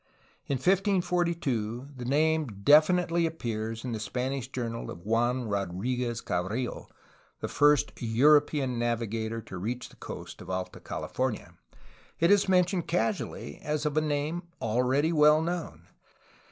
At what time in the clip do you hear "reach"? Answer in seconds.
9.59-9.89